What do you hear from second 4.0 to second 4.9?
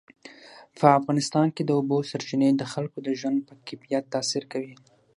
تاثیر کوي.